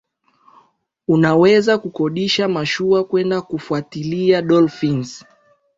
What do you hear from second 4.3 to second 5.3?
dolphins